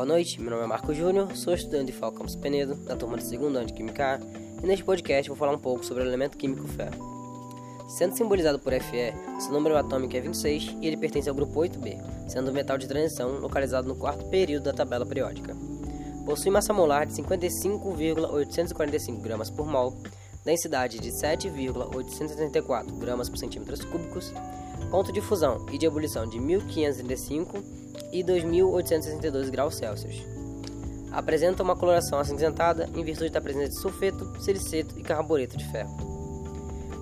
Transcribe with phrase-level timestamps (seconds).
[0.00, 3.18] Boa noite, meu nome é Marco Júnior, sou estudante de FAO Campus Penedo, da turma
[3.18, 4.18] de segundo ano de Química A,
[4.64, 6.96] e neste podcast vou falar um pouco sobre o elemento químico ferro.
[7.86, 12.30] Sendo simbolizado por Fe, seu número atômico é 26 e ele pertence ao grupo 8b,
[12.30, 15.54] sendo um metal de transição localizado no quarto período da tabela periódica.
[16.24, 19.94] Possui massa molar de 55,845 gramas por mol,
[20.46, 24.32] densidade de 7,874 gramas por centímetros cúbicos,
[24.90, 27.79] ponto de fusão e de ebulição de 1535
[28.12, 30.24] e 2862 graus Celsius.
[31.10, 36.10] Apresenta uma coloração acinzentada em virtude da presença de sulfeto, siliceto e carboreto de ferro.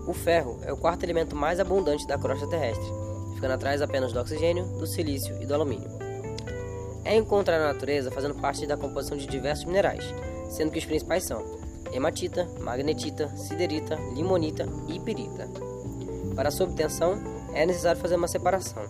[0.07, 2.89] O ferro é o quarto elemento mais abundante da crosta terrestre,
[3.35, 5.91] ficando atrás apenas do oxigênio, do silício e do alumínio.
[7.05, 10.05] É encontrado na natureza fazendo parte da composição de diversos minerais,
[10.49, 11.45] sendo que os principais são
[11.93, 15.49] hematita, magnetita, siderita, limonita e pirita.
[16.35, 17.19] Para sua obtenção,
[17.53, 18.85] é necessário fazer uma separação,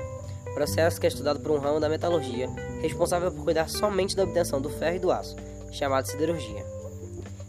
[0.59, 2.49] processo que é estudado por um ramo da metalurgia,
[2.83, 5.37] responsável por cuidar somente da obtenção do ferro e do aço,
[5.71, 6.67] chamado siderurgia.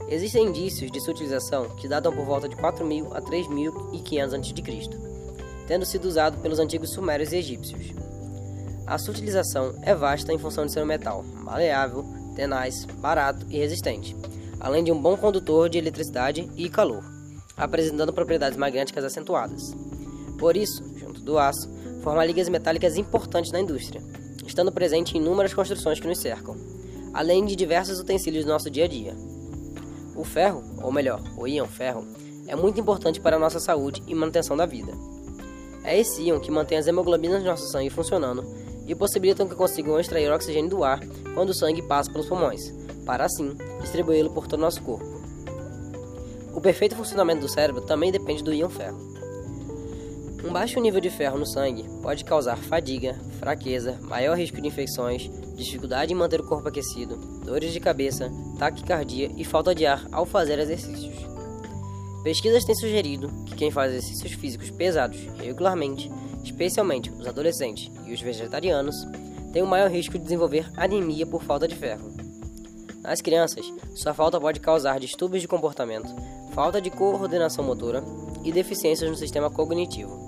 [0.07, 4.89] Existem indícios de sua utilização que datam por volta de 4.000 a 3.500 a.C.,
[5.67, 7.95] tendo sido usado pelos antigos sumérios e egípcios.
[8.85, 13.57] A sua utilização é vasta em função de ser um metal maleável, tenaz, barato e
[13.57, 14.15] resistente,
[14.59, 17.03] além de um bom condutor de eletricidade e calor,
[17.57, 19.75] apresentando propriedades magnéticas acentuadas.
[20.37, 24.01] Por isso, junto do aço, forma ligas metálicas importantes na indústria,
[24.43, 26.55] estando presente em inúmeras construções que nos cercam,
[27.13, 29.15] além de diversos utensílios do nosso dia a dia.
[30.15, 32.07] O ferro, ou melhor, o íon ferro,
[32.47, 34.91] é muito importante para a nossa saúde e manutenção da vida.
[35.83, 38.43] É esse íon que mantém as hemoglobinas do nosso sangue funcionando
[38.87, 40.99] e possibilitam que consigam extrair oxigênio do ar
[41.35, 42.73] quando o sangue passa pelos pulmões,
[43.05, 45.05] para assim distribuí-lo por todo o nosso corpo.
[46.55, 49.18] O perfeito funcionamento do cérebro também depende do íon ferro.
[50.43, 55.29] Um baixo nível de ferro no sangue pode causar fadiga, fraqueza, maior risco de infecções,
[55.55, 60.25] dificuldade em manter o corpo aquecido, dores de cabeça, taquicardia e falta de ar ao
[60.25, 61.15] fazer exercícios.
[62.23, 66.09] Pesquisas têm sugerido que quem faz exercícios físicos pesados regularmente
[66.43, 68.95] especialmente os adolescentes e os vegetarianos,
[69.53, 72.18] têm o um maior risco de desenvolver anemia por falta de ferro.
[73.01, 73.65] Nas crianças,
[73.95, 76.13] sua falta pode causar distúrbios de comportamento,
[76.51, 78.03] falta de coordenação motora
[78.43, 80.27] e deficiências no sistema cognitivo,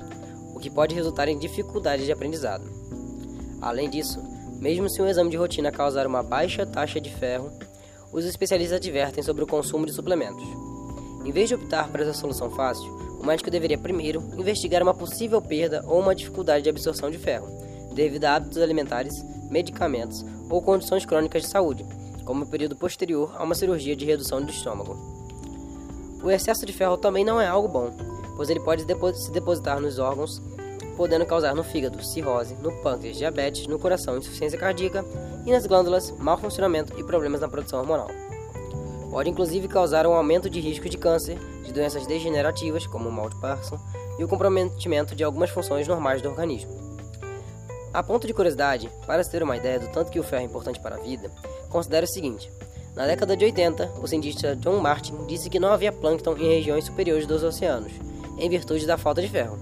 [0.55, 2.63] o que pode resultar em dificuldades de aprendizado.
[3.61, 4.19] Além disso,
[4.59, 7.51] mesmo se um exame de rotina causar uma baixa taxa de ferro,
[8.11, 10.47] os especialistas advertem sobre o consumo de suplementos.
[11.25, 12.89] Em vez de optar por essa solução fácil,
[13.19, 17.47] o médico deveria primeiro investigar uma possível perda ou uma dificuldade de absorção de ferro,
[17.93, 19.13] devido a hábitos alimentares,
[19.49, 21.85] medicamentos ou condições crônicas de saúde,
[22.31, 24.97] como o período posterior a uma cirurgia de redução do estômago.
[26.23, 27.91] O excesso de ferro também não é algo bom,
[28.37, 28.85] pois ele pode
[29.17, 30.41] se depositar nos órgãos,
[30.95, 35.03] podendo causar no fígado cirrose, no pâncreas diabetes, no coração insuficiência cardíaca
[35.45, 38.07] e nas glândulas mau funcionamento e problemas na produção hormonal.
[39.09, 43.27] Pode inclusive causar um aumento de risco de câncer, de doenças degenerativas, como o mal
[43.27, 43.77] de Parkinson,
[44.17, 46.80] e o comprometimento de algumas funções normais do organismo.
[47.93, 50.45] A ponto de curiosidade, para se ter uma ideia do tanto que o ferro é
[50.45, 51.29] importante para a vida,
[51.69, 52.49] considere o seguinte:
[52.95, 56.85] na década de 80, o cientista John Martin disse que não havia plâncton em regiões
[56.85, 57.91] superiores dos oceanos,
[58.37, 59.59] em virtude da falta de ferro.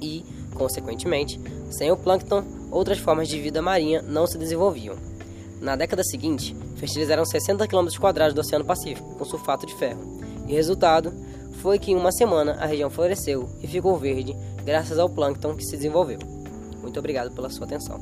[0.00, 1.40] E, consequentemente,
[1.70, 4.96] sem o plâncton, outras formas de vida marinha não se desenvolviam.
[5.60, 7.86] Na década seguinte, fertilizaram 60 km
[8.34, 10.00] do Oceano Pacífico com sulfato de ferro,
[10.46, 11.12] e o resultado
[11.60, 15.64] foi que em uma semana a região floresceu e ficou verde graças ao plâncton que
[15.64, 16.37] se desenvolveu.
[16.88, 18.00] Muito obrigado pela sua atenção.